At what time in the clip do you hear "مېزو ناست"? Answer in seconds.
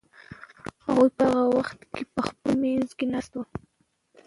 2.61-3.31